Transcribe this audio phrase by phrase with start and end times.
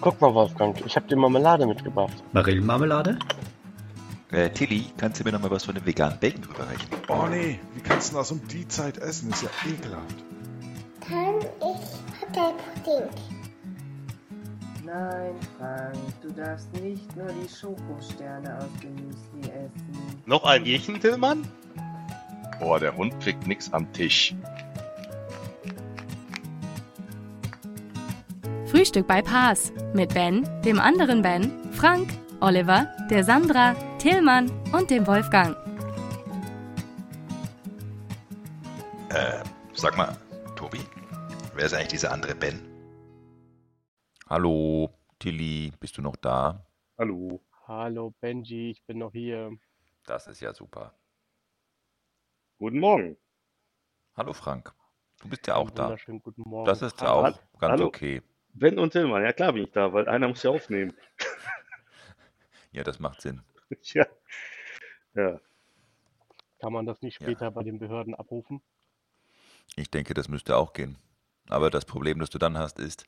[0.00, 2.22] Guck mal, Wolfgang, ich habe dir Marmelade mitgebracht.
[2.32, 3.18] Marillenmarmelade?
[4.30, 6.88] Äh, Tilly, kannst du mir noch mal was von dem veganen Bacon rüberreichen?
[7.08, 9.30] Oh nee, wie kannst du das um die Zeit essen?
[9.30, 10.16] Ist ja ekelhaft.
[11.00, 13.08] Kann ich Hotelpudding?
[14.84, 20.22] Nein, Frank, du darfst nicht nur die Schokosterne aus dem Müsli essen.
[20.26, 21.46] Noch ein Jächen, Tillmann?
[22.60, 24.34] Boah, der Hund kriegt nix am Tisch.
[28.88, 32.08] Frühstück bei Paas mit Ben, dem anderen Ben, Frank,
[32.40, 35.54] Oliver, der Sandra, Tillmann und dem Wolfgang.
[39.10, 40.16] Äh, sag mal,
[40.56, 40.80] Tobi,
[41.54, 42.66] wer ist eigentlich dieser andere Ben?
[44.26, 46.64] Hallo, Tilly, bist du noch da?
[46.96, 47.42] Hallo.
[47.66, 49.50] Hallo Benji, ich bin noch hier.
[50.06, 50.94] Das ist ja super.
[52.56, 53.18] Guten Morgen.
[54.16, 54.72] Hallo Frank,
[55.20, 55.94] du bist ja auch da.
[56.22, 56.64] Guten Morgen.
[56.64, 57.28] Das ist Hallo.
[57.28, 57.88] auch ganz Hallo.
[57.88, 58.22] okay.
[58.58, 60.94] Ben und Tillmann, ja klar bin ich da, weil einer muss ja aufnehmen.
[62.70, 63.40] Ja, das macht Sinn.
[63.94, 64.06] ja.
[65.14, 65.40] Ja.
[66.60, 67.26] Kann man das nicht Ja.
[67.26, 68.60] später bei den Behörden abrufen?
[69.74, 70.98] Ich denke, das müsste auch gehen.
[71.48, 73.06] Aber das Problem, das du dann hast, ist,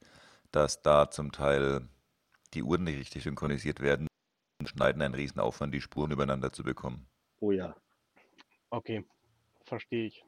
[0.50, 1.86] dass da zum Teil
[2.54, 4.06] die Uhren nicht richtig synchronisiert werden
[4.60, 7.06] und schneiden einen riesen Aufwand, die Spuren übereinander zu bekommen.
[7.40, 7.76] Oh ja.
[8.70, 9.04] Okay,
[9.66, 10.24] verstehe ich.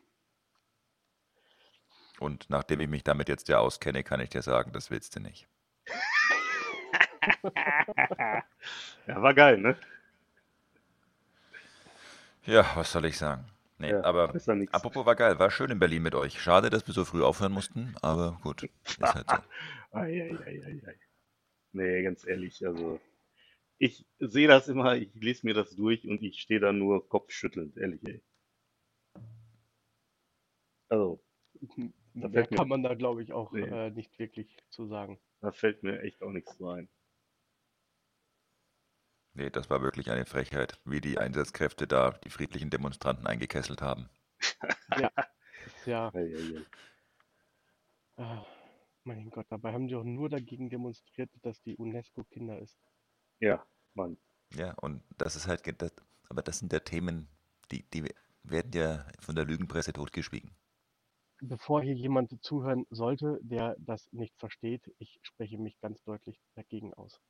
[2.22, 5.20] Und nachdem ich mich damit jetzt ja auskenne, kann ich dir sagen, das willst du
[5.20, 5.48] nicht.
[9.06, 9.76] Ja, war geil, ne?
[12.44, 13.44] Ja, was soll ich sagen?
[13.78, 14.32] Nee, Ja, aber
[14.70, 16.40] apropos war geil, war schön in Berlin mit euch.
[16.40, 19.36] Schade, dass wir so früh aufhören mussten, aber gut, ist halt so.
[19.92, 20.94] Ei, ei, ei, ei.
[21.72, 23.00] Nee, ganz ehrlich, also
[23.78, 27.76] ich sehe das immer, ich lese mir das durch und ich stehe da nur kopfschüttelnd,
[27.76, 28.22] ehrlich, ey.
[30.88, 31.22] Also,
[32.14, 33.62] Da Mehr fällt mir- kann man da, glaube ich, auch Nee.
[33.62, 35.18] äh, nicht wirklich zu sagen.
[35.40, 36.88] da fällt mir echt auch nichts zu ein.
[39.34, 44.08] Nee, das war wirklich eine Frechheit, wie die Einsatzkräfte da die friedlichen Demonstranten eingekesselt haben.
[45.76, 48.22] Ist ja, Ei, ei, ei.
[48.22, 48.44] ah,
[49.04, 52.78] mein Gott, dabei haben die auch nur dagegen demonstriert, dass die UNESCO Kinder ist.
[53.40, 54.18] Ja, Mann.
[54.54, 55.92] Ja, und das ist halt, das,
[56.28, 57.28] aber das sind ja Themen,
[57.70, 58.04] die, die
[58.42, 60.54] werden ja von der Lügenpresse totgeschwiegen.
[61.44, 66.94] Bevor hier jemand zuhören sollte, der das nicht versteht, ich spreche mich ganz deutlich dagegen
[66.94, 67.20] aus.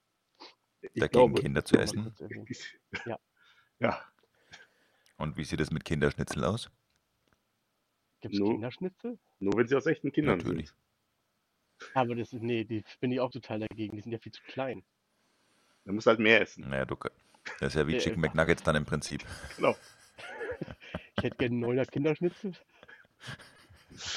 [0.82, 2.14] Ich Dagegen glaube, Kinder zu essen.
[3.06, 3.18] ja.
[3.78, 4.04] Ja.
[5.16, 6.70] Und wie sieht es mit Kinderschnitzel aus?
[8.20, 9.18] Gibt es Nur- Kinderschnitzel?
[9.40, 10.68] nur wenn sie aus echten Kindern Natürlich.
[10.68, 10.78] sind.
[11.94, 13.96] Aber das ist, nee, die bin ich auch total dagegen.
[13.96, 14.84] Die sind ja viel zu klein.
[15.84, 16.68] Man muss halt mehr essen.
[16.68, 16.96] Naja, du,
[17.60, 19.24] das ist ja wie Chicken McNuggets dann im Prinzip.
[19.56, 19.74] Genau.
[21.16, 22.52] Ich hätte gerne 900 Kinderschnitzel.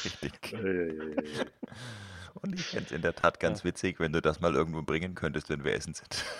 [0.04, 0.54] Richtig.
[2.36, 5.16] Und ich fände es in der Tat ganz witzig, wenn du das mal irgendwo bringen
[5.16, 6.26] könntest, wenn wir essen sind.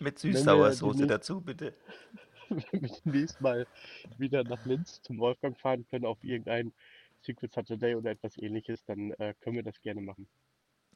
[0.00, 1.74] Mit Süß-Sauer-Soße dazu, bitte.
[2.48, 3.66] Wenn wir demnächst mal
[4.16, 6.72] wieder nach Linz zum Wolfgang fahren können auf irgendein
[7.20, 10.26] Secret Saturday oder etwas ähnliches, dann äh, können wir das gerne machen.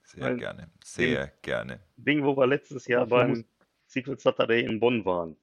[0.04, 0.70] Sehr Weil- gerne.
[0.82, 1.80] Sehr gerne.
[1.96, 3.44] Ding, wo wir letztes Jahr beim
[3.86, 5.36] Secret Saturday in Bonn waren.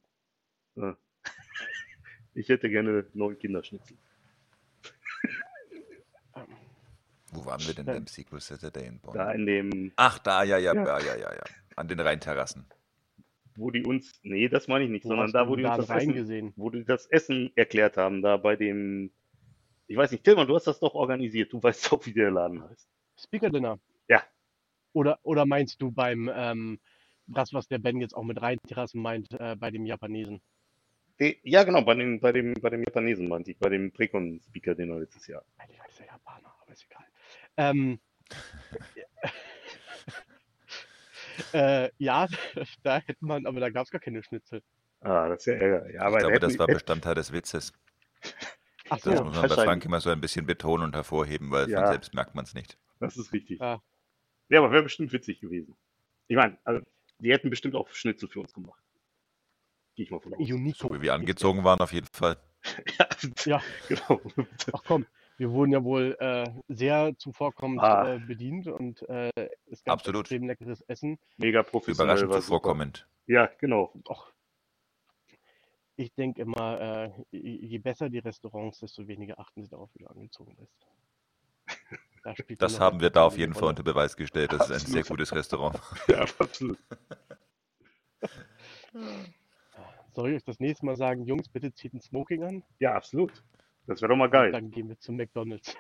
[0.76, 0.98] Ja.
[2.34, 3.98] Ich hätte gerne neun Kinderschnitzel.
[7.32, 9.14] Wo waren wir denn beim Secret Saturday in Bonn?
[9.14, 11.00] Da in dem, Ach, da, ja, ja, Ja.
[11.00, 11.44] ja, ja, ja.
[11.76, 12.66] An den Rheinterrassen.
[13.56, 15.78] wo die uns, nee, das meine ich nicht, Wo sondern da, wo die uns da
[15.78, 16.54] das Essen, reingesehen?
[16.56, 19.12] wo die das Essen erklärt haben, da bei dem,
[19.88, 22.64] ich weiß nicht, Tillmann, du hast das doch organisiert, du weißt doch, wie der Laden
[22.64, 22.88] heißt.
[23.18, 23.80] Speaker Dinner.
[24.08, 24.24] Ja.
[24.94, 26.80] Oder, oder meinst du beim, ähm,
[27.28, 30.42] das, was der Ben jetzt auch mit Rheinterrassen meint, äh, bei dem Japanesen?
[31.44, 35.28] Ja, genau, bei dem, bei dem, bei dem Japanesen meinte ich, bei dem Precon-Speaker-Dinner letztes
[35.28, 35.44] Jahr.
[35.58, 37.06] Eigentlich war das der Japaner, aber ist egal.
[37.58, 38.00] Ähm,
[41.54, 42.28] äh, ja,
[42.84, 44.64] da hätte man, aber da gab es gar keine Schnitzel.
[45.02, 45.92] Ah, das ist ja ärger.
[45.94, 47.74] Ja, aber Ich glaube, hätten- das war Bestandteil des Witzes.
[48.90, 49.56] Ach Das so, muss man bei.
[49.66, 51.80] Frank immer so ein bisschen betonen und hervorheben, weil Ja.
[51.82, 52.78] von selbst merkt man es nicht.
[53.00, 53.60] Das ist richtig.
[53.60, 53.82] Ja.
[54.50, 55.76] Ja, aber wäre bestimmt witzig gewesen.
[56.28, 56.82] Ich meine, also,
[57.20, 58.82] die hätten bestimmt auch Schnitzel für uns gemacht.
[60.00, 60.40] Gehe ich mal von aus.
[60.40, 60.88] Unico.
[60.88, 62.38] So wie wir angezogen waren, auf jeden Fall.
[63.46, 63.62] Ja.
[63.90, 64.22] genau.
[64.72, 65.06] Ach komm,
[65.38, 68.16] wir wurden ja wohl äh, sehr zuvorkommend Ah.
[68.16, 69.30] äh, bedient und äh,
[69.66, 70.22] es gab Absolut.
[70.22, 71.20] extrem leckeres Essen.
[71.36, 72.06] Mega professionell.
[72.16, 72.46] Überraschend war super.
[72.46, 73.10] zuvorkommend.
[73.28, 73.92] Ja, genau.
[74.08, 74.32] Och,
[75.98, 80.08] ich denke immer, äh, je besser die Restaurants, desto weniger achten sie darauf, wie du
[80.08, 80.88] angezogen bist.
[82.24, 84.54] Da Das haben wir da auf jeden Fall unter Beweis gestellt.
[84.54, 84.94] Das ist ein Absolut.
[84.94, 85.80] sehr gutes Restaurant.
[86.08, 86.78] Ja, absolut.
[90.20, 92.64] Soll ich euch das nächste Mal sagen, Jungs, bitte zieht ein Smoking an?
[92.80, 93.42] Ja, absolut.
[93.88, 94.52] Das wäre doch mal geil.
[94.52, 95.78] Dann gehen wir zum McDonalds.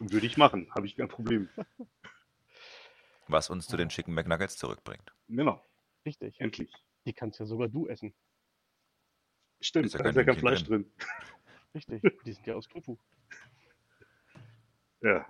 [0.00, 0.72] Würde ich machen.
[0.74, 1.46] Habe ich kein Problem.
[3.28, 5.12] Was uns zu den Chicken McNuggets zurückbringt.
[5.28, 5.62] Genau,
[6.06, 6.40] Richtig.
[6.40, 6.72] endlich.
[7.04, 8.14] Die kannst ja sogar du essen.
[9.60, 10.90] Stimmt, Ist ja da ist ja kein Fleisch drin.
[11.74, 12.00] Richtig.
[12.24, 12.96] Die sind ja aus Tofu.
[15.02, 15.26] Ja.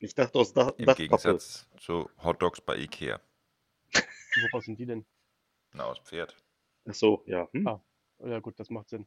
[0.00, 0.96] Ich dachte aus Dach, Im Dachpappe.
[0.96, 3.20] Gegensatz zu Hotdogs bei Ikea.
[4.50, 5.06] Woraus sind die denn?
[5.72, 6.36] Na, aus Pferd.
[6.88, 7.48] Ach so, ja.
[7.52, 7.66] Hm?
[7.66, 7.80] Ah.
[8.20, 9.06] Ja gut, das macht Sinn.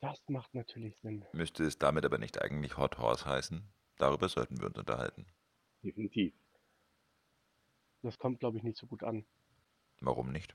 [0.00, 1.24] Das macht natürlich Sinn.
[1.32, 3.62] Müsste es damit aber nicht eigentlich Hot Horse heißen?
[3.96, 5.26] Darüber sollten wir uns unterhalten.
[5.82, 6.34] Definitiv.
[8.02, 9.24] Das kommt, glaube ich, nicht so gut an.
[10.00, 10.54] Warum nicht?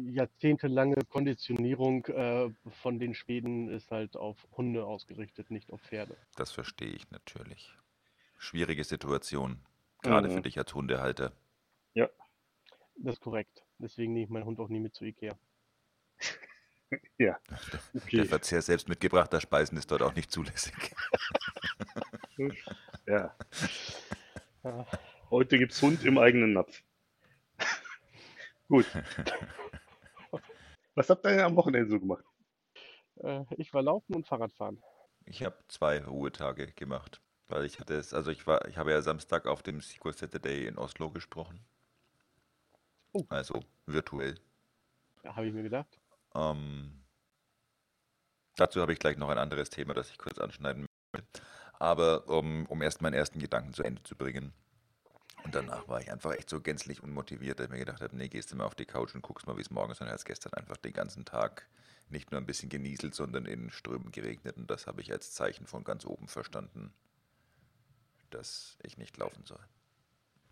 [0.00, 2.50] Jahrzehntelange Konditionierung äh,
[2.82, 6.16] von den Schweden ist halt auf Hunde ausgerichtet, nicht auf Pferde.
[6.36, 7.76] Das verstehe ich natürlich.
[8.38, 9.60] Schwierige Situation.
[10.02, 10.32] Gerade Mhm.
[10.32, 11.32] für dich als Hundehalter.
[12.98, 13.64] Das ist korrekt.
[13.78, 15.38] Deswegen nehme ich meinen Hund auch nie mit zu Ikea.
[17.18, 17.38] Ja.
[18.16, 18.24] Der Okay.
[18.26, 20.74] Verzehr selbst mitgebrachter Speisen ist dort auch nicht zulässig.
[23.06, 23.34] Ja.
[24.64, 24.86] Ja,
[25.30, 26.82] Heute gibt's Hund im eigenen Napf.
[28.68, 28.86] Gut.
[30.94, 32.24] Was habt ihr denn am Wochenende so gemacht?
[33.16, 34.82] äh, ich war laufen und Fahrradfahren.
[35.24, 39.02] Ich habe zwei Ruhetage gemacht, weil ich hatte es, also ich war, ich habe ja
[39.02, 41.64] Samstag auf dem Sequel Saturday in Oslo gesprochen.
[43.16, 43.24] Oh.
[43.30, 44.34] Also virtuell.
[45.24, 45.98] Ja, habe ich mir gedacht.
[46.34, 47.02] Ähm,
[48.56, 51.42] dazu habe ich gleich noch ein anderes Thema, das ich kurz anschneiden möchte.
[51.78, 54.52] Aber um, um erst meinen ersten Gedanken zu Ende zu bringen.
[55.44, 58.28] Und danach war ich einfach echt so gänzlich unmotiviert, dass ich mir gedacht habe, nee,
[58.28, 60.00] gehst du mal auf die Couch und guckst mal, wie es morgen ist.
[60.00, 61.68] Und als gestern einfach den ganzen Tag
[62.08, 64.56] nicht nur ein bisschen genieselt, sondern in Strömen geregnet.
[64.56, 66.92] Und das habe ich als Zeichen von ganz oben verstanden,
[68.30, 69.64] dass ich nicht laufen soll.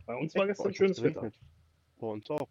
[0.07, 1.31] Bei uns war gestern schönes Wetter.
[1.99, 2.49] Bei uns auch.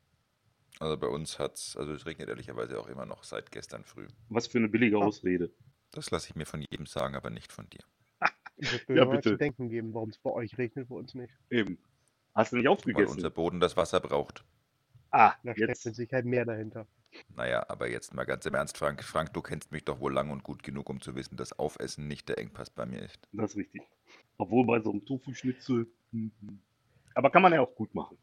[0.84, 4.08] Also bei uns hat es, also es regnet ehrlicherweise auch immer noch seit gestern früh.
[4.30, 5.50] Was für eine billige Ausrede.
[5.92, 7.80] Das lasse ich mir von jedem sagen, aber nicht von dir.
[8.58, 9.32] Ich Ja, mir mal bitte.
[9.32, 11.34] zu denken geben, warum es bei euch regnet, bei uns nicht.
[11.50, 11.78] Eben.
[12.36, 13.16] Hast du nicht Weil aufgegessen?
[13.16, 14.44] unser Boden das Wasser braucht.
[15.12, 16.88] Ah, Da steckt mit Sicherheit mehr dahinter.
[17.36, 19.04] Naja, aber jetzt mal ganz im Ernst, Frank.
[19.04, 22.08] Frank, du kennst mich doch wohl lang und gut genug, um zu wissen, dass Aufessen
[22.08, 23.20] nicht der Engpass bei mir ist.
[23.32, 23.84] Das ist richtig.
[24.38, 25.88] Obwohl bei so einem Tofu-Schnitzel.
[26.12, 26.60] mhm.
[27.16, 28.18] Aber kann man ja auch gut machen.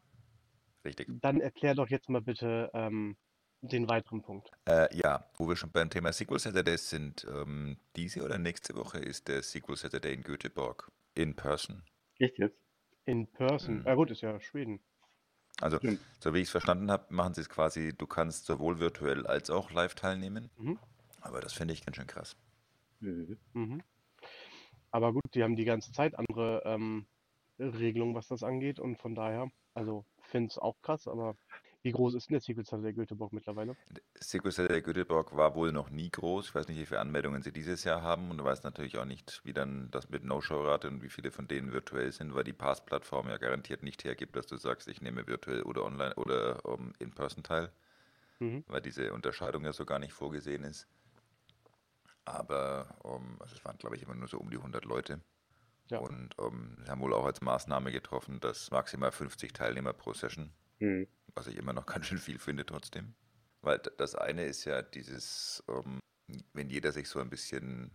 [0.83, 1.07] Richtig.
[1.21, 3.15] Dann erklär doch jetzt mal bitte ähm,
[3.61, 4.49] den weiteren Punkt.
[4.65, 8.97] Äh, ja, wo wir schon beim Thema Sequel Saturdays sind, ähm, diese oder nächste Woche
[8.97, 10.91] ist der Sequel Saturday in Göteborg.
[11.13, 11.83] In person.
[12.17, 12.57] Echt jetzt?
[13.05, 13.79] In person.
[13.79, 13.85] Mhm.
[13.85, 14.79] Ja gut, ist ja Schweden.
[15.59, 15.99] Also, Stimmt.
[16.19, 19.49] so wie ich es verstanden habe, machen sie es quasi, du kannst sowohl virtuell als
[19.49, 20.49] auch live teilnehmen.
[20.57, 20.79] Mhm.
[21.19, 22.35] Aber das finde ich ganz schön krass.
[22.99, 23.83] Mhm.
[24.91, 27.05] Aber gut, die haben die ganze Zeit andere ähm,
[27.59, 28.79] Regelungen, was das angeht.
[28.79, 31.37] Und von daher, also finde es auch krass, aber
[31.83, 33.77] wie groß ist denn der Sequel der Göteborg mittlerweile?
[34.19, 36.47] Sequel Saturday Göteborg war wohl noch nie groß.
[36.49, 39.05] Ich weiß nicht, wie viele Anmeldungen sie dieses Jahr haben und du weißt natürlich auch
[39.05, 42.53] nicht, wie dann das mit No-Show-Rate und wie viele von denen virtuell sind, weil die
[42.53, 46.93] Pass-Plattform ja garantiert nicht hergibt, dass du sagst, ich nehme virtuell oder online oder um,
[46.99, 47.71] in-person teil,
[48.41, 48.61] Mhm.
[48.67, 50.87] weil diese Unterscheidung ja so gar nicht vorgesehen ist.
[52.25, 55.21] Aber um, also es waren, glaube ich, immer nur so um die 100 Leute.
[55.91, 55.99] Ja.
[55.99, 60.51] Und um, sie haben wohl auch als Maßnahme getroffen, dass maximal 50 Teilnehmer pro Session
[60.79, 61.07] Mhm.
[61.35, 63.13] was ich immer noch ganz schön viel finde trotzdem.
[63.61, 65.99] Weil das eine ist ja dieses, ähm,
[66.53, 67.91] wenn jeder sich so ein bisschen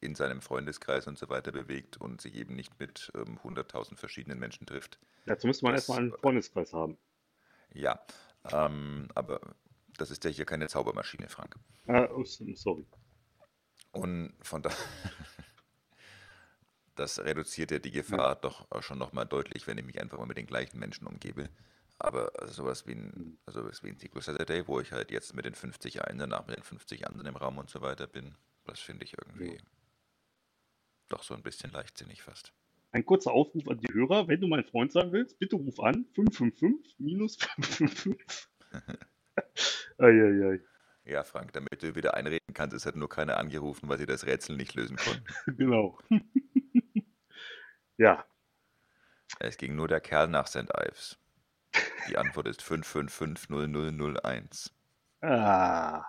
[0.00, 4.38] in seinem Freundeskreis und so weiter bewegt und sich eben nicht mit ähm, 100.000 verschiedenen
[4.38, 4.98] Menschen trifft.
[5.24, 6.98] Dazu müsste man Das- erstmal einen Freundeskreis haben.
[7.72, 8.04] Ja,
[8.52, 9.40] ähm, aber
[9.96, 11.56] das ist ja hier keine Zaubermaschine, Frank.
[11.86, 12.84] Ah, oh, sorry.
[13.92, 14.76] Und von daher,
[16.96, 20.26] das reduziert ja die Gefahr doch auch schon nochmal deutlich, wenn ich mich einfach mal
[20.26, 21.48] mit den gleichen Menschen umgebe.
[21.98, 25.44] Aber sowas wie ein, also sowas wie ein Sequel Saturday, wo ich halt jetzt mit
[25.46, 28.34] den 50 einen, danach mit den 50 anderen im Raum und so weiter bin,
[28.64, 29.60] das finde ich irgendwie Ja.
[31.08, 32.52] doch so ein bisschen leichtsinnig fast.
[32.92, 36.06] Ein kurzer Aufruf an die Hörer, wenn du mein Freund sein willst, bitte ruf an
[36.14, 38.48] 555 minus 555.
[39.98, 40.60] Eieiei.
[41.04, 44.26] Ja, Frank, damit du wieder einreden kannst, es hat nur keiner angerufen, weil sie das
[44.26, 45.24] Rätsel nicht lösen konnten.
[45.56, 45.98] Genau.
[47.98, 48.24] Ja,
[49.38, 50.68] Es ging nur der Kerl nach St.
[50.76, 51.18] Ives.
[52.08, 54.70] Die Antwort ist 5550001.
[55.20, 56.04] Ah.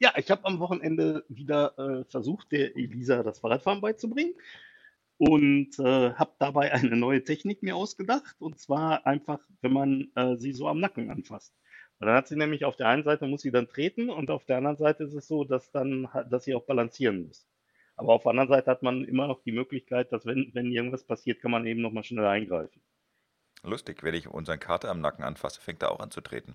[0.00, 4.34] Ja, ich habe am Wochenende wieder äh, versucht, der Elisa das Fahrradfahren beizubringen
[5.18, 10.36] und äh, habe dabei eine neue Technik mir ausgedacht und zwar einfach, wenn man äh,
[10.36, 11.54] sie so am Nacken anfasst.
[11.98, 14.44] Und dann hat sie nämlich auf der einen Seite muss sie dann treten und auf
[14.44, 17.46] der anderen Seite ist es so, dass dann, dass sie auch balancieren muss.
[17.98, 21.04] Aber auf der anderen Seite hat man immer noch die Möglichkeit, dass wenn, wenn irgendwas
[21.04, 22.80] passiert, kann man eben nochmal schnell eingreifen.
[23.64, 26.54] Lustig, wenn ich unseren Kater am Nacken anfasse, fängt er auch an zu treten.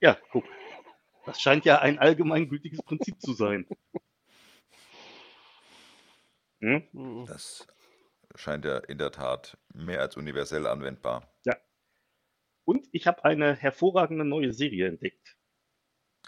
[0.00, 0.44] Ja, guck.
[1.24, 3.66] Das scheint ja ein allgemeingültiges Prinzip zu sein.
[6.60, 7.26] Hm?
[7.26, 7.66] Das
[8.34, 11.28] scheint er in der Tat mehr als universell anwendbar.
[11.44, 11.56] Ja.
[12.64, 15.36] Und ich habe eine hervorragende neue Serie entdeckt.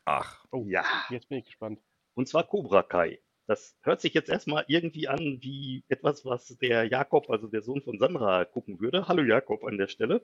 [0.04, 0.84] Ach, Oh, Ja.
[1.10, 1.80] jetzt bin ich gespannt.
[2.14, 3.20] Und zwar Cobra Kai.
[3.48, 7.80] Das hört sich jetzt erstmal irgendwie an wie etwas, was der Jakob, also der Sohn
[7.80, 9.08] von Sandra, gucken würde.
[9.08, 10.22] Hallo Jakob an der Stelle.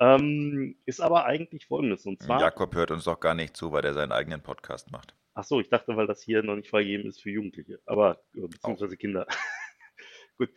[0.00, 2.06] Ähm, ist aber eigentlich folgendes.
[2.06, 5.14] Und zwar, Jakob hört uns doch gar nicht zu, weil er seinen eigenen Podcast macht.
[5.34, 8.46] ach so, ich dachte, weil das hier noch nicht freigegeben ist für Jugendliche, aber äh,
[8.48, 9.26] beziehungsweise Kinder.
[10.38, 10.48] Gut.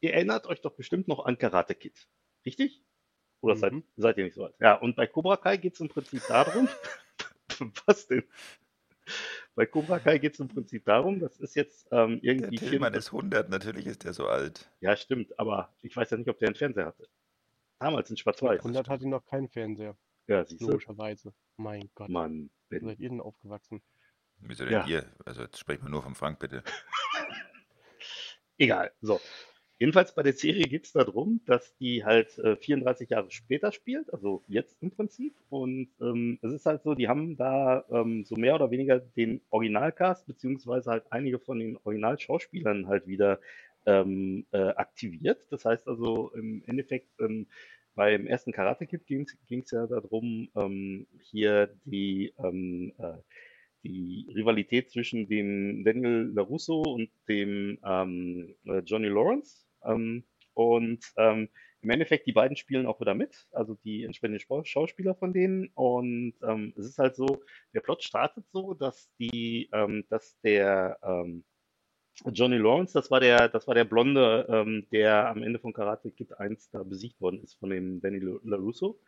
[0.00, 2.08] Ihr erinnert euch doch bestimmt noch an Karate Kid.
[2.46, 2.82] Richtig?
[3.42, 3.84] Oder seid, Mhm.
[3.96, 4.54] seid ihr nicht so alt?
[4.58, 6.66] Ja, und bei Cobra Kai geht es im Prinzip darum,
[7.86, 8.24] was denn?
[9.58, 12.92] Bei Cobra Kai geht es im Prinzip darum, das ist jetzt ähm, Der irgendwie Tillmann
[12.92, 14.70] 44 ist 100, natürlich ist er so alt.
[14.78, 17.08] Ja, stimmt, aber ich weiß ja nicht, ob der einen Fernseher hatte.
[17.80, 18.60] Damals in Schwarz-Weiß.
[18.60, 19.96] 100 hatte noch keinen Fernseher,
[20.28, 20.68] Ja, siehst du.
[20.70, 21.34] logischerweise.
[21.56, 22.84] Mein Gott, Mann, wo Ben.
[22.86, 23.82] seid ihr denn aufgewachsen?
[24.38, 24.86] Wieso denn Ja.
[24.86, 25.04] ihr?
[25.26, 26.62] Also jetzt sprechen wir nur vom Frank, bitte.
[28.58, 28.92] Egal.
[29.00, 29.20] So.
[29.80, 34.12] Jedenfalls bei der Serie geht es darum, dass die halt äh, 34 Jahre später spielt,
[34.12, 35.34] also jetzt im Prinzip.
[35.50, 39.40] Und ähm, es ist halt so, die haben da ähm, so mehr oder weniger den
[39.50, 43.38] Originalcast, beziehungsweise halt einige von den Originalschauspielern halt wieder
[43.86, 45.46] ähm, äh, aktiviert.
[45.50, 47.46] Das heißt also im Endeffekt, ähm,
[47.94, 53.14] beim ersten Karate Kid ging es ja darum, ähm, hier die, ähm, äh,
[53.84, 59.67] die Rivalität zwischen dem Daniel LaRusso und dem ähm, äh, Johnny Lawrence.
[59.88, 61.48] Ähm, und ähm,
[61.80, 65.70] im Endeffekt, die beiden spielen auch wieder mit, also die entsprechenden Schauspieler von denen.
[65.74, 67.42] Und ähm, es ist halt so,
[67.72, 71.44] der Plot startet so, dass die, ähm, dass der ähm,
[72.24, 76.10] Johnny Lawrence, das war der, das war der Blonde, ähm, der am Ende von Karate
[76.10, 78.98] Kid 1 da besiegt worden ist von dem Danny LaRusso,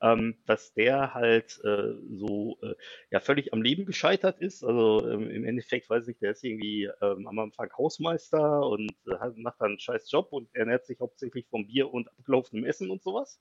[0.00, 2.74] ähm, dass der halt äh, so äh,
[3.10, 4.62] ja völlig am Leben gescheitert ist.
[4.62, 9.30] Also ähm, im Endeffekt weiß ich, der ist irgendwie ähm, am Anfang Hausmeister und äh,
[9.36, 13.02] macht dann einen scheiß Job und ernährt sich hauptsächlich vom Bier und abgelaufenem Essen und
[13.02, 13.40] sowas.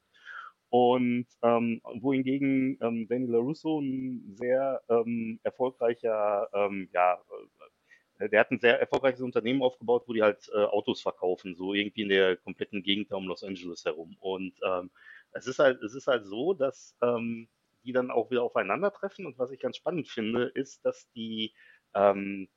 [0.69, 7.19] Und ähm, wohingegen ähm, Danny LaRusso ein sehr ähm, erfolgreicher, ähm, ja,
[8.19, 12.01] der hat ein sehr erfolgreiches Unternehmen aufgebaut, wo die halt äh, Autos verkaufen, so irgendwie
[12.03, 14.17] in der kompletten Gegend um Los Angeles herum.
[14.19, 14.91] Und ähm,
[15.31, 17.47] es ist halt, es ist halt so, dass ähm,
[17.83, 19.25] die dann auch wieder aufeinandertreffen.
[19.25, 21.53] Und was ich ganz spannend finde, ist, dass die
[21.95, 22.49] ähm,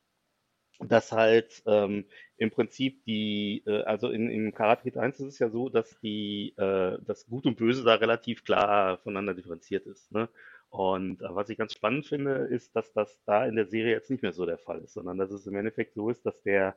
[0.80, 5.38] dass halt ähm, im Prinzip die, äh, also in, in Karate Kid 1 ist es
[5.38, 10.10] ja so, dass die, äh, das Gut und Böse da relativ klar voneinander differenziert ist.
[10.12, 10.28] Ne?
[10.72, 14.10] Und äh, was ich ganz spannend finde, ist, dass das da in der Serie jetzt
[14.10, 16.76] nicht mehr so der Fall ist, sondern dass es im Endeffekt so ist, dass der,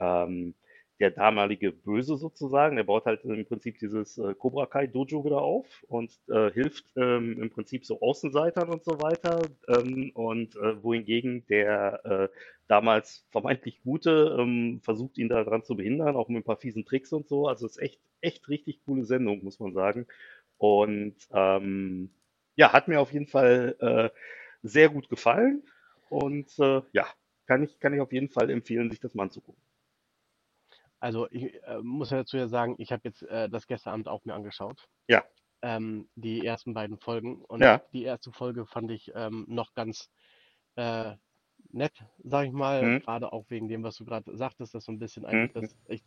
[0.00, 0.54] ähm,
[0.98, 5.42] der damalige Böse sozusagen, der baut halt im Prinzip dieses äh, Cobra Kai Dojo wieder
[5.42, 9.42] auf und äh, hilft ähm, im Prinzip so Außenseitern und so weiter.
[9.68, 12.28] Ähm, und äh, wohingegen der äh,
[12.66, 17.12] damals vermeintlich Gute ähm, versucht ihn daran zu behindern, auch mit ein paar fiesen Tricks
[17.12, 17.46] und so.
[17.46, 20.08] Also es ist echt, echt richtig coole Sendung, muss man sagen.
[20.58, 22.10] Und ähm,
[22.56, 24.10] ja, hat mir auf jeden Fall äh,
[24.62, 25.62] sehr gut gefallen.
[26.08, 27.06] Und äh, ja,
[27.46, 29.62] kann ich, kann ich auf jeden Fall empfehlen, sich das mal anzugucken.
[31.00, 34.08] Also ich äh, muss ja dazu ja sagen, ich habe jetzt äh, das gestern Abend
[34.08, 34.88] auch mir angeschaut.
[35.08, 35.24] Ja.
[35.62, 37.42] Ähm, die ersten beiden Folgen.
[37.44, 37.82] Und Ja.
[37.92, 40.10] die erste Folge fand ich ähm, noch ganz
[40.76, 41.16] äh,
[41.72, 42.82] nett, sag ich mal.
[42.84, 43.02] Mhm.
[43.02, 45.50] Gerade auch wegen dem, was du gerade sagtest, dass so ein bisschen Mhm.
[45.50, 46.04] eigentlich das, ich,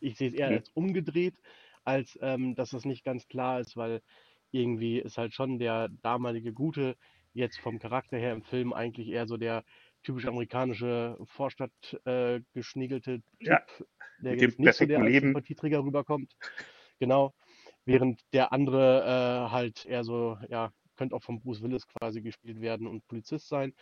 [0.00, 0.54] ich sehe es eher Mhm.
[0.54, 1.36] als umgedreht,
[1.84, 4.02] als ähm, dass es nicht ganz klar ist, weil
[4.50, 6.96] irgendwie ist halt schon der damalige Gute
[7.32, 9.64] jetzt vom Charakter her im Film eigentlich eher so der
[10.02, 13.62] typisch amerikanische Vorstadt äh, geschniegelte Typ, Ja,
[14.18, 15.00] der jetzt nicht so der.
[15.20, 16.34] Sympathieträger rüberkommt.
[16.98, 17.34] Genau.
[17.84, 22.60] Während der andere äh, halt eher so, ja, könnte auch von Bruce Willis quasi gespielt
[22.60, 23.74] werden und Polizist sein.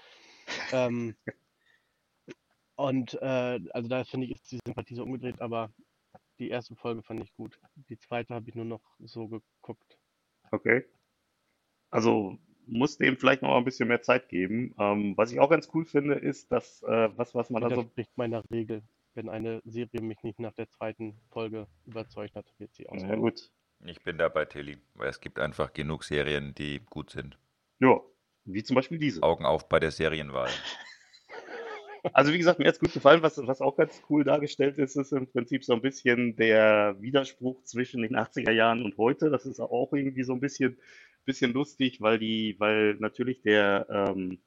[0.73, 1.17] Ähm,
[2.77, 5.73] und äh, also da finde ich, ist die Sympathie so umgedreht, aber
[6.39, 7.59] die erste Folge fand ich gut.
[7.89, 9.99] Die zweite habe ich nur noch so geguckt.
[10.51, 10.85] Okay.
[11.91, 14.75] Also muss dem vielleicht noch mal ein bisschen mehr Zeit geben.
[14.79, 17.77] Ähm, was ich auch ganz cool finde, ist, dass äh, was, was man da so
[17.77, 18.83] Widerspricht meiner Regel.
[19.15, 23.21] Wenn eine Serie mich nicht nach der zweiten Folge überzeugt hat, wird sie Ja, ausfallen.
[23.21, 23.51] gut.
[23.85, 27.39] Ich bin dabei, Tilly, weil es gibt einfach genug Serien, die gut sind.
[27.81, 28.01] Ja,
[28.45, 29.23] wie zum Beispiel diese.
[29.23, 30.51] Augen auf bei der Serienwahl.
[32.13, 33.23] Also wie gesagt, mir hat's gut gefallen.
[33.23, 37.63] Was, was auch ganz cool dargestellt ist, ist im Prinzip so ein bisschen der Widerspruch
[37.65, 39.31] zwischen den 80er Jahren und heute.
[39.31, 40.79] Das ist auch irgendwie so ein bisschen,
[41.25, 44.39] bisschen lustig, weil die, weil natürlich der ähm,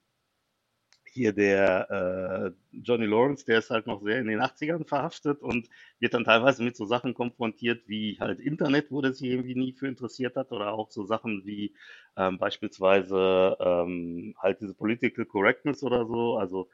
[1.14, 5.68] hier der äh, Johnny Lawrence, der ist halt noch sehr in den 80ern verhaftet und
[6.00, 9.74] wird dann teilweise mit so Sachen konfrontiert wie halt Internet, wo der sich irgendwie nie
[9.74, 11.74] für interessiert hat, oder auch so Sachen wie
[12.16, 16.38] ähm, beispielsweise ähm, halt diese Political Correctness oder so.
[16.38, 16.70] Also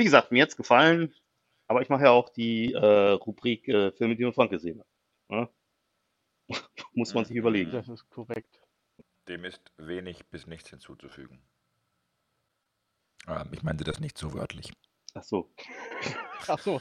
[0.00, 1.14] wie gesagt, mir hat's gefallen,
[1.68, 4.86] aber ich mache ja auch die äh, Rubrik äh, Filme, die nur Frank gesehen hat.
[5.28, 5.50] Ja?
[6.94, 7.70] Muss man sich überlegen.
[7.70, 8.62] Das ist korrekt.
[9.28, 11.42] Dem ist wenig bis nichts hinzuzufügen.
[13.28, 14.72] Ähm, ich meinte das nicht so wörtlich.
[15.12, 15.50] Ach so.
[16.48, 16.80] Ach so,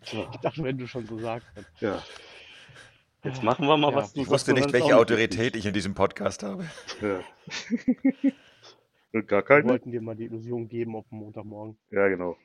[0.00, 1.46] ich dachte, wenn du schon so sagst.
[1.80, 2.02] Ja.
[3.24, 3.96] Jetzt machen wir mal Ja.
[3.96, 4.14] was.
[4.14, 6.66] du Ich wusste man nicht, welche Autorität ich in diesem Podcast habe.
[7.02, 7.22] Ja.
[9.12, 9.68] Gar Wir keine?
[9.70, 11.78] wollten dir mal die Illusion geben auf Montagmorgen.
[11.90, 12.36] Ja, genau.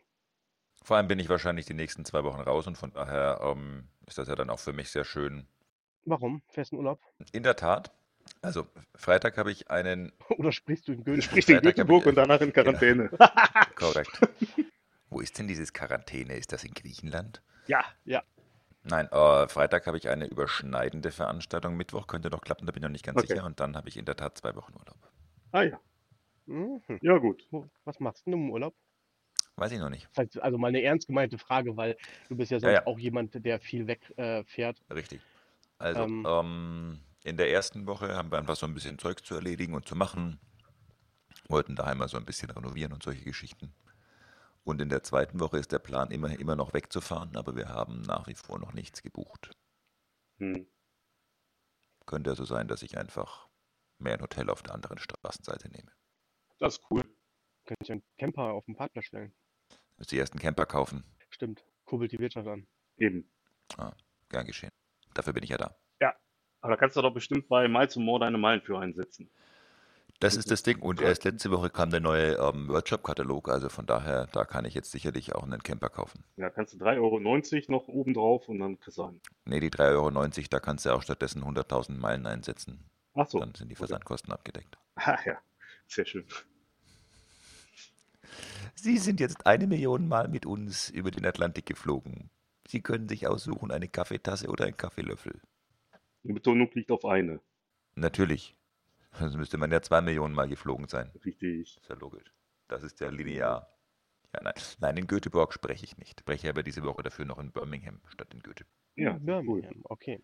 [0.83, 4.17] Vor allem bin ich wahrscheinlich die nächsten zwei Wochen raus und von daher ähm, ist
[4.17, 5.45] das ja dann auch für mich sehr schön.
[6.05, 6.41] Warum?
[6.47, 6.99] Festen Urlaub?
[7.31, 7.91] In der Tat.
[8.41, 11.21] Also Freitag habe ich einen Oder sprichst du in Goethe?
[11.21, 13.09] sprichst in Göteborg ich- und danach in Quarantäne.
[13.75, 14.19] korrekt.
[15.09, 16.35] Wo ist denn dieses Quarantäne?
[16.35, 17.41] Ist das in Griechenland?
[17.67, 17.83] Ja,
[18.83, 21.77] Nein, äh, Freitag habe ich eine überschneidende Veranstaltung.
[21.77, 23.27] Mittwoch könnte noch klappen, da bin ich noch nicht ganz Okay.
[23.27, 23.45] sicher.
[23.45, 24.97] Und dann habe ich in der Tat zwei Wochen Urlaub.
[25.51, 25.79] ah ja.
[26.45, 26.81] Mhm.
[27.01, 27.47] Ja, gut.
[27.85, 28.75] Was machst du denn im Urlaub?
[29.55, 30.07] Weiß ich noch nicht.
[30.39, 31.97] Also mal eine ernst gemeinte Frage, weil
[32.29, 32.87] du bist ja sonst ja.
[32.87, 34.17] auch jemand, der viel wegfährt.
[34.17, 34.81] Äh, fährt.
[34.89, 35.21] Richtig.
[35.77, 36.25] Also, Ähm.
[36.27, 39.87] ähm, in der ersten Woche haben wir einfach so ein bisschen Zeug zu erledigen und
[39.87, 40.39] zu machen.
[41.47, 43.73] Wollten daheim mal so ein bisschen renovieren und solche Geschichten.
[44.63, 48.01] Und in der zweiten Woche ist der Plan immer, immer noch wegzufahren, aber wir haben
[48.01, 49.51] nach wie vor noch nichts gebucht.
[50.37, 50.67] Hm.
[52.05, 53.47] Könnte also sein, dass ich einfach
[53.99, 55.91] mehr ein Hotel auf der anderen Straßenseite nehme.
[56.61, 57.01] Das ist cool.
[57.65, 59.33] Könnt ihr einen Camper auf den Parkplatz stellen?
[59.97, 61.03] Müsste erst einen Camper kaufen.
[61.29, 61.65] Stimmt.
[61.85, 62.65] Kurbelt die Wirtschaft an.
[62.97, 63.29] Eben.
[64.29, 64.71] Gern geschehen.
[65.13, 65.75] Dafür bin ich ja da.
[66.61, 69.29] Aber da kannst du doch bestimmt bei Miles More deine Meilen für einsetzen.
[70.19, 70.79] Das ist das Ding.
[70.79, 73.49] Und erst letzte Woche kam der neue ähm, Workshop-Katalog.
[73.49, 76.23] Also von daher, da kann ich jetzt sicherlich auch einen Camper kaufen.
[76.37, 79.21] Ja, kannst du 3,90 Euro noch oben drauf und dann kriegst du einen.
[79.45, 82.85] Nee, die 3,90 Euro, da kannst du auch stattdessen 100.000 Meilen einsetzen.
[83.15, 83.39] Ach so.
[83.39, 84.77] Dann sind die Versandkosten abgedeckt.
[84.95, 85.39] Ah, ja.
[85.91, 86.25] Sehr schön.
[88.75, 92.29] Sie sind jetzt eine Million Mal mit uns über den Atlantik geflogen.
[92.65, 95.41] Sie können sich aussuchen, eine Kaffeetasse oder einen Kaffeelöffel.
[96.23, 97.41] Die Betonung liegt auf eine.
[97.95, 98.55] Natürlich.
[99.19, 101.11] Sonst müsste man ja zwei Millionen Mal geflogen sein.
[101.25, 101.77] Richtig.
[101.77, 102.31] Ist ja logisch.
[102.69, 103.67] Das ist ja linear.
[104.33, 104.53] Ja, nein.
[104.79, 106.21] Nein, in Göteborg spreche ich nicht.
[106.21, 108.65] Spreche aber diese Woche dafür noch in Birmingham statt in Goethe.
[108.95, 109.81] Ja, Hm, Birmingham, cool.
[109.83, 110.23] okay.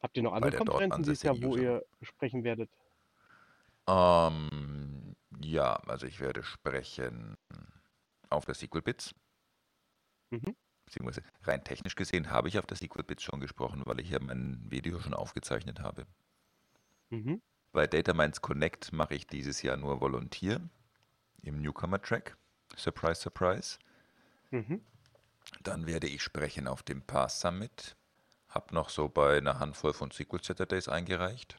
[0.00, 2.70] Habt ihr noch andere Konferenzen dieses Jahr, wo ihr sprechen werdet?
[3.88, 4.75] Ähm,
[5.40, 7.36] ja, also ich werde sprechen
[8.30, 9.14] auf der Sequel Bits.
[10.30, 10.56] Mhm.
[10.84, 14.20] Beziehungsweise rein technisch gesehen habe ich auf der Sequel Bits schon gesprochen, weil ich ja
[14.20, 16.06] mein Video schon aufgezeichnet habe.
[17.10, 17.42] Mhm.
[17.72, 20.60] Bei Data Minds Connect mache ich dieses Jahr nur Volunteer
[21.42, 22.36] im Newcomer Track.
[22.76, 23.78] Surprise, surprise.
[24.50, 24.80] Mhm.
[25.62, 27.96] Dann werde ich sprechen auf dem Pass Summit.
[28.48, 31.58] Hab noch so bei einer Handvoll von Sequel Saturdays eingereicht.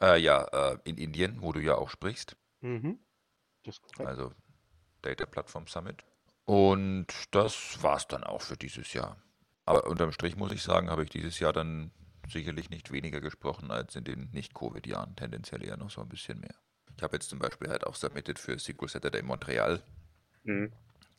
[0.00, 2.36] Äh, ja, äh, in Indien, wo du ja auch sprichst.
[2.60, 2.98] Mhm.
[3.98, 4.32] Also
[5.02, 6.04] Data Platform Summit.
[6.44, 9.22] Und das war's dann auch für dieses Jahr.
[9.64, 11.90] Aber unterm Strich muss ich sagen, habe ich dieses Jahr dann
[12.26, 16.54] sicherlich nicht weniger gesprochen als in den Nicht-Covid-Jahren, tendenziell eher noch so ein bisschen mehr.
[16.96, 19.82] Ich habe jetzt zum Beispiel halt auch submitted für SQL Saturday Montreal.
[20.44, 20.72] Mhm.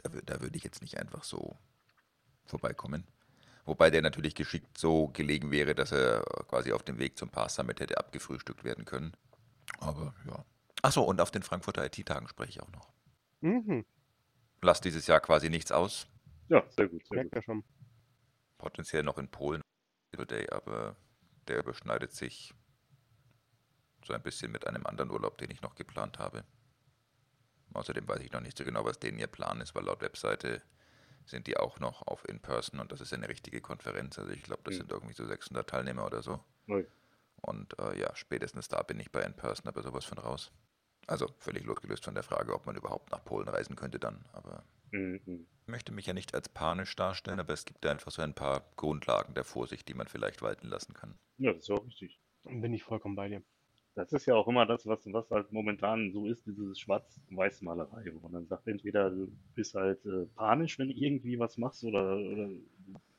[0.03, 1.57] Da, da würde ich jetzt nicht einfach so
[2.45, 3.05] vorbeikommen.
[3.65, 7.55] Wobei der natürlich geschickt so gelegen wäre, dass er quasi auf dem Weg zum Pass
[7.55, 9.13] Summit hätte abgefrühstückt werden können.
[9.79, 10.43] Aber ja.
[10.81, 12.91] Achso, und auf den Frankfurter IT-Tagen spreche ich auch noch.
[13.41, 13.85] Mhm.
[14.61, 16.07] Lass dieses Jahr quasi nichts aus.
[16.49, 17.05] Ja, sehr gut.
[17.07, 17.35] Sehr Merkt gut.
[17.37, 17.63] ja schon.
[18.57, 19.61] Potenziell noch in Polen,
[20.51, 20.95] aber
[21.47, 22.53] der überschneidet sich
[24.05, 26.43] so ein bisschen mit einem anderen Urlaub, den ich noch geplant habe.
[27.73, 30.61] Außerdem weiß ich noch nicht so genau, was denen ihr Plan ist, weil laut Webseite
[31.25, 34.17] sind die auch noch auf In-Person und das ist eine richtige Konferenz.
[34.17, 34.77] Also ich glaube, das Mhm.
[34.79, 36.43] sind irgendwie so 600 Teilnehmer oder so.
[36.65, 36.85] Neu.
[37.41, 40.51] Und äh, ja, spätestens da bin ich bei In-Person, aber sowas von raus.
[41.09, 44.23] Also völlig losgelöst von der Frage, ob man überhaupt nach Polen reisen könnte dann.
[44.31, 45.45] Aber Mhm.
[45.63, 48.33] ich möchte mich ja nicht als panisch darstellen, aber es gibt da einfach so ein
[48.33, 51.17] paar Grundlagen der Vorsicht, die man vielleicht walten lassen kann.
[51.37, 52.19] Ja, das ist ja auch richtig.
[52.43, 53.43] Bin ich vollkommen bei dir.
[53.95, 58.19] Das ist ja auch immer das, was, was halt momentan so ist, diese Schwarz-Weiß-Malerei, wo
[58.19, 62.17] man dann sagt, entweder du bist halt äh, panisch, wenn du irgendwie was machst, oder,
[62.17, 62.49] oder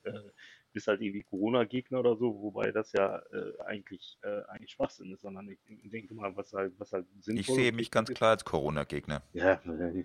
[0.04, 0.30] äh,
[0.72, 5.22] bist halt irgendwie Corona-Gegner oder so, wobei das ja äh, eigentlich, äh, eigentlich Schwachsinn ist,
[5.22, 8.16] sondern ich, ich denke mal, was halt, was halt sinnvoll Ich sehe mich ganz ist-
[8.16, 9.22] klar als Corona-Gegner.
[9.32, 10.04] Ja, na, du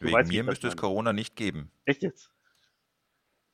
[0.00, 0.76] Wegen weißt, mir müsste es.
[0.76, 1.70] Corona nicht geben.
[1.84, 2.30] Echt jetzt?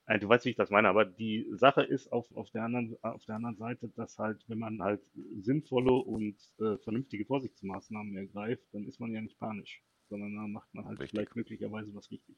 [0.06, 2.96] Nein, du weißt, wie ich das meine, aber die Sache ist auf, auf der anderen,
[3.02, 5.00] auf der anderen Seite, dass halt, wenn man halt
[5.40, 10.74] sinnvolle und äh, vernünftige Vorsichtsmaßnahmen ergreift, dann ist man ja nicht panisch, sondern dann macht
[10.74, 11.10] man halt Richtig.
[11.18, 12.36] vielleicht möglicherweise was richtig.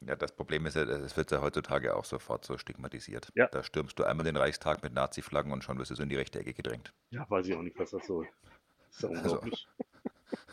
[0.00, 3.28] Ja, das Problem ist ja, es wird ja heutzutage auch sofort so stigmatisiert.
[3.34, 3.46] Ja.
[3.48, 6.16] Da stürmst du einmal den Reichstag mit Nazi-Flaggen und schon wirst du so in die
[6.16, 6.92] rechte Ecke gedrängt.
[7.10, 8.28] Ja, weiß ich auch nicht, was das soll.
[8.88, 9.40] Das ist ja Also.
[9.40, 9.66] unglaublich.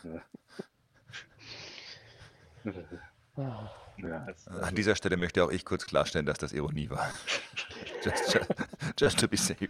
[0.04, 0.22] Ja.
[3.36, 3.70] Ah.
[3.98, 7.12] Ja, es, An dieser Stelle möchte auch ich kurz klarstellen, dass das Ironie war.
[8.02, 8.48] just, just,
[8.98, 9.68] just to be safe.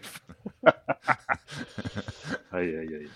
[2.52, 3.08] ei, ei, ei.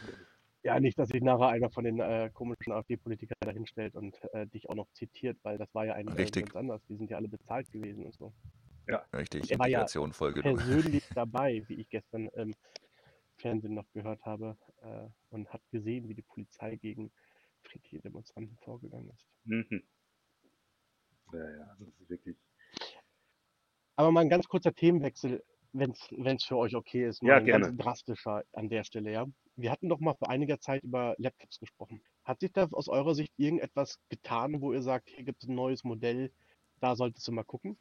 [0.66, 4.68] Ja, nicht, dass sich nachher einer von den äh, komischen AfD-Politikern dahinstellt und äh, dich
[4.68, 6.42] auch noch zitiert, weil das war ja ein äh, Richtig.
[6.46, 6.83] ganz anders.
[6.88, 8.33] Die sind ja alle bezahlt gewesen und so.
[9.14, 10.40] Richtig, Er war ja Folge.
[10.40, 12.52] Persönlich dabei, wie ich gestern im
[13.37, 17.12] Fernsehen noch gehört habe äh, und hat gesehen, wie die Polizei gegen
[17.62, 19.24] friedliche Demonstranten vorgegangen ist.
[19.44, 19.85] Mhm.
[21.33, 22.37] Ja, ja, das ist wirklich.
[23.94, 25.44] Aber mal ein ganz kurzer Themenwechsel,
[25.79, 27.23] wenn es für euch okay ist.
[27.23, 27.67] Mal Ja, ein gerne.
[27.67, 29.27] Ganz drastischer an der Stelle, ja.
[29.57, 32.03] Wir hatten doch mal vor einiger Zeit über Laptops gesprochen.
[32.25, 35.55] Hat sich da aus eurer Sicht irgendetwas getan, wo ihr sagt, hier gibt es ein
[35.55, 36.33] neues Modell,
[36.81, 37.79] da solltest du mal gucken?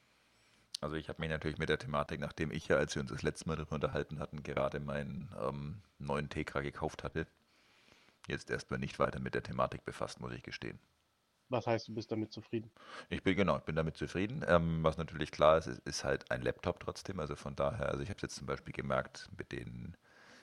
[0.82, 3.24] Also ich habe mich natürlich mit der Thematik, nachdem ich ja, als wir uns das
[3.24, 7.28] letzte Mal darüber unterhalten hatten, gerade meinen ähm, neuen Tekra gekauft hatte,
[8.28, 10.80] jetzt erstmal nicht weiter mit der Thematik befasst, muss ich gestehen.
[11.50, 12.72] Was heißt, du bist damit zufrieden?
[13.10, 14.44] Ich bin genau, ich bin damit zufrieden.
[14.48, 17.20] Ähm, was natürlich klar ist, ist, ist halt ein Laptop trotzdem.
[17.20, 19.96] Also von daher, also ich habe es jetzt zum Beispiel gemerkt mit den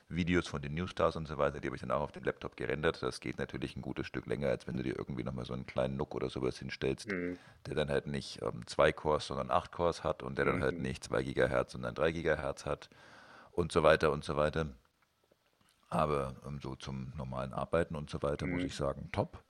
[0.09, 2.57] Videos von den Newsstars und so weiter, die habe ich dann auch auf dem Laptop
[2.57, 3.01] gerendert.
[3.03, 5.65] Das geht natürlich ein gutes Stück länger, als wenn du dir irgendwie nochmal so einen
[5.65, 7.39] kleinen Nook oder sowas hinstellst, Mhm.
[7.65, 10.77] der dann halt nicht ähm, zwei Cores, sondern acht Cores hat und der dann halt
[10.77, 10.81] Mhm.
[10.81, 12.89] nicht zwei Gigahertz, sondern drei Gigahertz hat
[13.51, 14.67] und so weiter und so weiter.
[15.89, 18.65] Aber ähm, so zum normalen Arbeiten und so weiter muss Mhm.
[18.65, 19.43] ich sagen, top.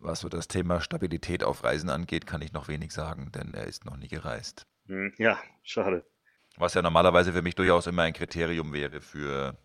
[0.00, 3.66] Was so das Thema Stabilität auf Reisen angeht, kann ich noch wenig sagen, denn er
[3.68, 4.66] ist noch nie gereist.
[4.86, 5.14] Mhm.
[5.18, 6.04] Ja, schade.
[6.58, 9.56] Was ja normalerweise für mich durchaus immer ein Kriterium wäre für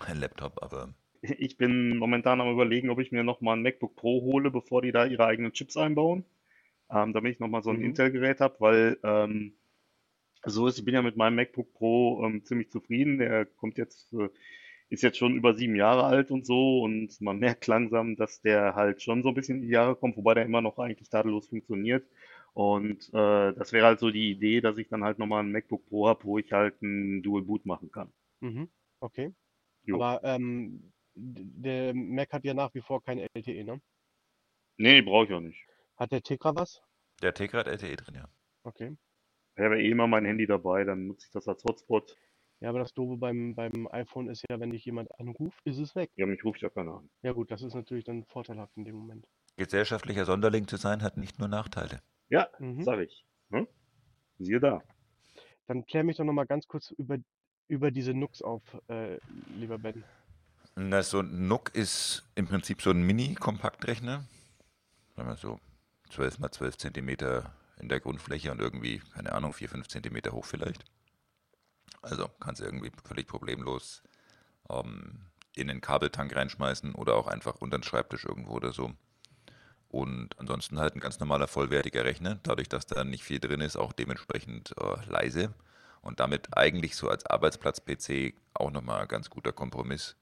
[0.00, 4.20] ein Laptop, aber Ich bin momentan am überlegen, ob ich mir nochmal ein MacBook Pro
[4.22, 6.24] hole, bevor die da ihre eigenen Chips einbauen.
[6.90, 7.84] Ähm, damit ich nochmal so ein Mhm.
[7.84, 9.54] Intel-Gerät habe, weil ähm,
[10.44, 13.18] so ist, ich bin ja mit meinem MacBook Pro ähm, ziemlich zufrieden.
[13.18, 14.28] Der kommt jetzt, äh,
[14.88, 18.74] ist jetzt schon über sieben Jahre alt und so und man merkt langsam, dass der
[18.74, 21.48] halt schon so ein bisschen in die Jahre kommt, wobei der immer noch eigentlich tadellos
[21.48, 22.06] funktioniert.
[22.54, 25.86] Und äh, das wäre halt so die Idee, dass ich dann halt nochmal ein MacBook
[25.86, 28.12] Pro habe, wo ich halt ein Dual Boot machen kann.
[28.40, 28.70] Mhm.
[29.00, 29.34] Okay.
[29.84, 29.96] Jo.
[29.96, 33.80] Aber ähm, der Mac hat ja nach wie vor kein LTE, ne?
[34.78, 35.66] Nee, brauche ich auch nicht.
[35.96, 36.82] Hat der Tegra was?
[37.22, 38.28] der Tegra hat LTE drin, ja.
[38.62, 38.96] Okay.
[39.56, 42.16] Ich habe eh immer mein Handy dabei, dann nutze ich das als Hotspot.
[42.60, 45.94] Ja, aber das Doofe beim, beim iPhone ist ja, wenn dich jemand anruft, ist es
[45.94, 46.10] weg.
[46.16, 47.10] Ja, mich ruft ja keiner an.
[47.22, 49.26] Ja gut, das ist natürlich dann vorteilhaft in dem Moment.
[49.56, 52.00] Gesellschaftlicher Sonderling zu sein, hat nicht nur Nachteile.
[52.28, 52.82] Ja, Mhm.
[52.82, 53.26] sag ich.
[53.50, 53.66] Hm?
[54.38, 54.82] Siehe da.
[55.66, 57.18] Dann klär mich doch nochmal ganz kurz über,
[57.68, 59.18] über diese Nux auf, äh,
[59.58, 60.02] lieber Ben.
[60.76, 64.24] Na, so ein NUC ist im Prinzip so ein Mini-Kompaktrechner.
[65.14, 65.58] Sagen wir so
[66.10, 70.44] 12 mal 12 Zentimeter in der Grundfläche und irgendwie, keine Ahnung, 4, 5 Zentimeter hoch
[70.44, 70.84] vielleicht.
[72.10, 74.02] Also kannst du irgendwie völlig problemlos
[74.70, 78.92] ähm, in den Kabeltank reinschmeißen oder auch einfach unter den Schreibtisch irgendwo oder so.
[79.88, 83.76] Und ansonsten halt ein ganz normaler vollwertiger Rechner, dadurch, dass da nicht viel drin ist,
[83.76, 85.54] auch dementsprechend äh, leise
[86.02, 90.16] und damit eigentlich so als Arbeitsplatz-PC auch nochmal ein ganz guter Kompromiss.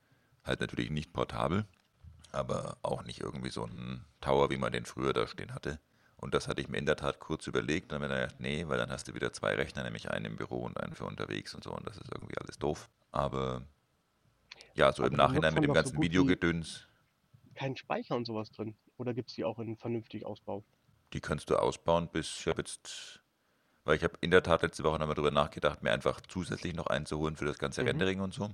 [0.45, 1.67] Halt natürlich nicht portabel,
[2.31, 5.81] aber auch nicht irgendwie so ein Tower, wie man den früher da stehen hatte.
[6.25, 7.93] Und das hatte ich mir in der Tat kurz überlegt.
[7.93, 10.37] Dann habe ich gedacht, nee, weil dann hast du wieder zwei Rechner, nämlich einen im
[10.37, 11.71] Büro und einen für unterwegs und so.
[11.73, 12.89] Und das ist irgendwie alles doof.
[13.13, 13.61] Aber
[14.75, 16.89] ja, so Aber im Nachhinein mit dem so ganzen wie- Videogedöns,
[17.55, 18.75] Kein Speicher und sowas drin.
[18.97, 20.65] Oder gibt es die auch in vernünftig Ausbau?
[21.13, 23.21] die kannst du ausbauen bis, ich habe jetzt,
[23.85, 26.87] weil ich habe in der Tat letzte Woche nochmal drüber nachgedacht, mir einfach zusätzlich noch
[26.89, 27.89] einen zu holen für das ganze Mhm.
[27.89, 28.49] Rendering und so.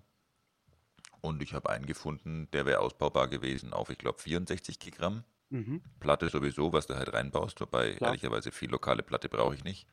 [1.23, 5.23] Und ich habe einen gefunden, der wäre ausbaubar gewesen auf, ich glaube, 64 Gigramm.
[5.51, 5.83] Mhm.
[5.99, 8.11] Platte sowieso, was du halt reinbaust, wobei Klar.
[8.11, 9.87] ehrlicherweise viel lokale Platte brauche ich nicht.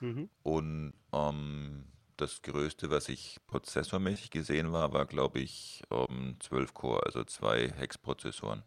[0.00, 0.28] Mhm.
[0.42, 7.04] Und ähm, das Größte, was ich prozessormäßig gesehen war, war, glaube ich, ähm, 12 Core,
[7.06, 8.62] also zwei Hex-Prozessoren.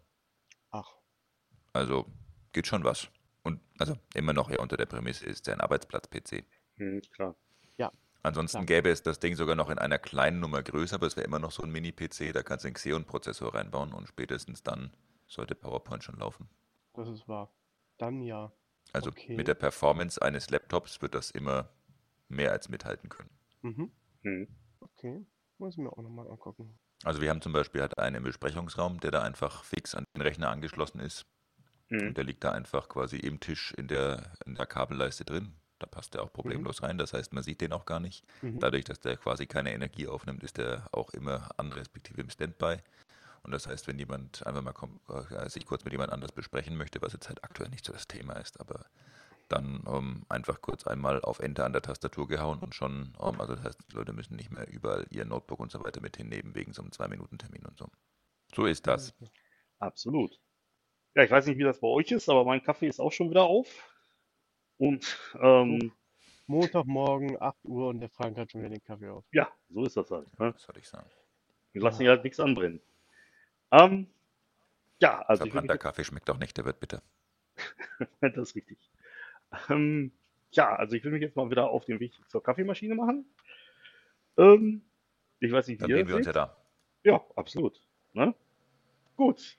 [0.72, 0.94] Ach,
[1.74, 2.06] Also
[2.54, 3.10] geht schon was.
[3.44, 6.46] Und also immer noch eher unter der Prämisse ist ein Arbeitsplatz-PC.
[6.78, 7.36] Hm, klar.
[8.22, 8.66] Ansonsten Klar.
[8.66, 11.40] gäbe es das Ding sogar noch in einer kleinen Nummer größer, aber es wäre immer
[11.40, 14.92] noch so ein Mini-PC, da kannst du einen Xeon-Prozessor reinbauen und spätestens dann
[15.30, 16.50] sollte PowerPoint schon laufen.
[16.94, 17.54] das ist wahr.
[17.98, 18.52] Dann ja.
[18.92, 19.36] Also Okay.
[19.38, 21.70] mit der Performance eines Laptops wird das immer
[22.28, 23.30] mehr als mithalten können.
[23.62, 23.92] Mhm.
[24.24, 24.48] Hm.
[24.82, 25.26] Okay.
[25.58, 26.78] Muss ich mir auch nochmal angucken.
[27.04, 30.50] Also wir haben zum Beispiel halt einen Besprechungsraum, der da einfach fix an den Rechner
[30.50, 31.26] angeschlossen ist.
[31.90, 32.10] Hm.
[32.10, 35.54] Und der liegt da einfach quasi im Tisch in der, in der Kabelleiste drin.
[35.80, 36.98] Da passt der auch problemlos rein.
[36.98, 38.26] Das heißt, man sieht den auch gar nicht.
[38.42, 38.60] Mhm.
[38.60, 42.78] Dadurch, dass der quasi keine Energie aufnimmt, ist der auch immer an, respektive im Standby.
[43.50, 45.00] Und das heißt, wenn jemand einfach mal kom-
[45.44, 48.08] äh, sich kurz mit jemand anders besprechen möchte, was jetzt halt aktuell nicht so das
[48.08, 48.86] Thema ist, aber
[49.48, 53.56] dann ähm, einfach kurz einmal auf Enter an der Tastatur gehauen und schon, ähm, also
[53.56, 56.54] das heißt, die Leute müssen nicht mehr überall ihr Notebook und so weiter mit hinnehmen,
[56.54, 57.90] wegen so einem Zwei-Minuten-Termin und so.
[58.54, 59.16] So ist das.
[59.80, 60.40] Absolut.
[61.16, 63.32] Ja, ich weiß nicht, wie das bei euch ist, aber mein Kaffee ist auch schon
[63.32, 63.68] wieder auf.
[64.78, 65.92] Und ähm,
[66.46, 69.26] Montagmorgen, 8 Uhr und der Frank hat schon wieder den Kaffee auf.
[69.32, 70.28] ja, so ist das halt.
[70.40, 70.54] Ne?
[70.54, 71.10] Was soll ich sagen?
[71.72, 72.80] Wir lassen hier halt nichts anbrennen.
[73.72, 74.08] Ähm,
[75.02, 77.02] ja, also ich Verbrannter Kaffee schmeckt doch nicht, der wird bitter.
[78.22, 78.92] das ist richtig.
[79.70, 80.12] Ähm,
[80.52, 83.26] ja, also ich will mich jetzt mal wieder auf den Weg zur Kaffeemaschine machen.
[84.38, 84.84] Ähm,
[85.40, 86.58] ich weiß nicht, Dann wie ihr sehen wir uns ja da.
[87.04, 87.82] Ja, absolut.
[88.14, 88.34] Ne?
[89.16, 89.58] Gut.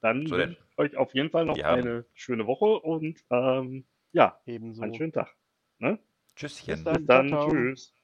[0.00, 3.86] Dann So wünsche ich euch auf jeden Fall noch haben- eine schöne Woche und ähm,
[4.12, 4.82] ja, Ebenso.
[4.82, 5.34] einen schönen Tag.
[5.78, 5.98] Ne?
[6.36, 6.66] Tschüsschen.
[6.74, 6.96] Bis dann.
[6.98, 7.28] Bis dann.
[7.28, 7.50] Ciao, ciao.
[7.50, 7.94] Tschüss.